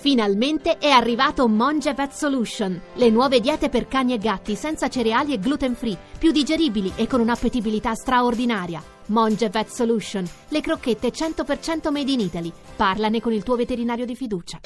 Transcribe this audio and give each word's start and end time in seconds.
Finalmente 0.00 0.78
è 0.78 0.90
arrivato 0.90 1.48
Monge 1.48 1.92
Vet 1.92 2.12
Solution, 2.12 2.80
le 2.94 3.10
nuove 3.10 3.40
diete 3.40 3.68
per 3.68 3.88
cani 3.88 4.12
e 4.12 4.18
gatti 4.18 4.54
senza 4.54 4.88
cereali 4.88 5.32
e 5.32 5.40
gluten 5.40 5.74
free, 5.74 5.98
più 6.18 6.30
digeribili 6.30 6.92
e 6.94 7.08
con 7.08 7.18
un'appetibilità 7.18 7.94
straordinaria. 7.96 8.80
Monge 9.06 9.48
Vet 9.48 9.66
Solution, 9.68 10.24
le 10.50 10.60
crocchette 10.60 11.10
100% 11.10 11.90
made 11.90 12.12
in 12.12 12.20
Italy. 12.20 12.52
Parlane 12.76 13.20
con 13.20 13.32
il 13.32 13.42
tuo 13.42 13.56
veterinario 13.56 14.04
di 14.04 14.14
fiducia. 14.14 14.60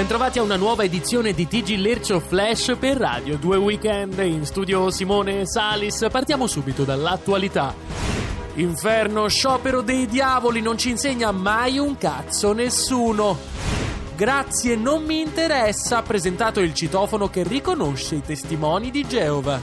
Bentrovati 0.00 0.38
a 0.38 0.42
una 0.42 0.56
nuova 0.56 0.82
edizione 0.82 1.34
di 1.34 1.46
TG 1.46 1.76
Lercio 1.76 2.20
Flash 2.20 2.74
per 2.80 2.96
Radio 2.96 3.36
2 3.36 3.58
Weekend. 3.58 4.18
In 4.20 4.46
studio 4.46 4.90
Simone 4.90 5.44
Salis. 5.44 6.06
Partiamo 6.10 6.46
subito 6.46 6.84
dall'attualità. 6.84 7.74
Inferno, 8.54 9.28
sciopero 9.28 9.82
dei 9.82 10.06
diavoli, 10.06 10.62
non 10.62 10.78
ci 10.78 10.88
insegna 10.88 11.32
mai 11.32 11.76
un 11.76 11.98
cazzo 11.98 12.54
nessuno. 12.54 13.36
Grazie, 14.16 14.74
non 14.74 15.04
mi 15.04 15.20
interessa, 15.20 15.98
ha 15.98 16.02
presentato 16.02 16.60
il 16.60 16.72
citofono 16.72 17.28
che 17.28 17.42
riconosce 17.42 18.14
i 18.14 18.22
testimoni 18.22 18.90
di 18.90 19.06
Geova. 19.06 19.60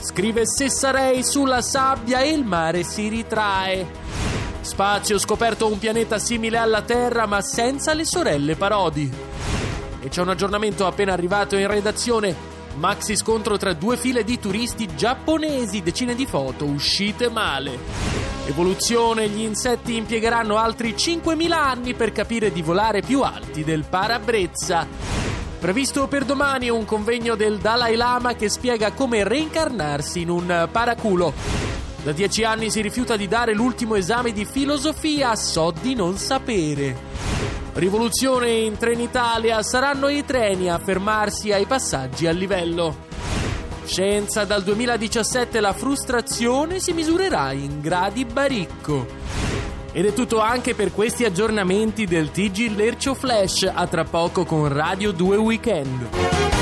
Scrive 0.00 0.48
se 0.48 0.68
sarei 0.68 1.22
sulla 1.22 1.62
sabbia 1.62 2.18
e 2.22 2.30
il 2.30 2.44
mare 2.44 2.82
si 2.82 3.06
ritrae. 3.06 3.86
Spazio 4.62 5.16
scoperto 5.16 5.68
un 5.68 5.78
pianeta 5.78 6.18
simile 6.18 6.58
alla 6.58 6.82
Terra 6.82 7.26
ma 7.26 7.40
senza 7.40 7.94
le 7.94 8.04
sorelle 8.04 8.56
Parodi. 8.56 9.33
E 10.04 10.10
c'è 10.10 10.20
un 10.20 10.28
aggiornamento 10.28 10.86
appena 10.86 11.14
arrivato 11.14 11.56
in 11.56 11.66
redazione. 11.66 12.36
Maxi 12.74 13.16
scontro 13.16 13.56
tra 13.56 13.72
due 13.72 13.96
file 13.96 14.22
di 14.22 14.38
turisti 14.38 14.94
giapponesi, 14.94 15.82
decine 15.82 16.14
di 16.14 16.26
foto 16.26 16.66
uscite 16.66 17.30
male. 17.30 17.78
Evoluzione, 18.44 19.30
gli 19.30 19.40
insetti 19.40 19.96
impiegheranno 19.96 20.58
altri 20.58 20.90
5.000 20.90 21.52
anni 21.52 21.94
per 21.94 22.12
capire 22.12 22.52
di 22.52 22.60
volare 22.60 23.00
più 23.00 23.22
alti 23.22 23.64
del 23.64 23.86
parabrezza. 23.88 24.86
Previsto 25.58 26.06
per 26.06 26.26
domani 26.26 26.68
un 26.68 26.84
convegno 26.84 27.34
del 27.34 27.56
Dalai 27.56 27.96
Lama 27.96 28.34
che 28.34 28.50
spiega 28.50 28.92
come 28.92 29.24
reincarnarsi 29.24 30.20
in 30.20 30.28
un 30.28 30.68
paraculo. 30.70 31.73
Da 32.04 32.12
dieci 32.12 32.44
anni 32.44 32.70
si 32.70 32.82
rifiuta 32.82 33.16
di 33.16 33.26
dare 33.26 33.54
l'ultimo 33.54 33.94
esame 33.94 34.32
di 34.32 34.44
filosofia, 34.44 35.34
so 35.36 35.72
di 35.80 35.94
non 35.94 36.18
sapere. 36.18 36.94
Rivoluzione 37.72 38.50
in 38.50 38.76
Trenitalia, 38.76 39.62
saranno 39.62 40.08
i 40.08 40.22
treni 40.22 40.68
a 40.68 40.78
fermarsi 40.78 41.50
ai 41.50 41.64
passaggi 41.64 42.26
a 42.26 42.30
livello. 42.30 42.94
Scienza 43.86 44.44
dal 44.44 44.62
2017 44.62 45.60
la 45.60 45.72
frustrazione 45.72 46.78
si 46.78 46.92
misurerà 46.92 47.52
in 47.52 47.80
gradi 47.80 48.26
baricco. 48.26 49.06
Ed 49.90 50.04
è 50.04 50.12
tutto 50.12 50.40
anche 50.40 50.74
per 50.74 50.92
questi 50.92 51.24
aggiornamenti 51.24 52.04
del 52.04 52.30
TG 52.30 52.76
Lercio 52.76 53.14
Flash, 53.14 53.66
a 53.72 53.86
tra 53.86 54.04
poco 54.04 54.44
con 54.44 54.68
Radio 54.68 55.10
2 55.10 55.36
Weekend. 55.36 56.53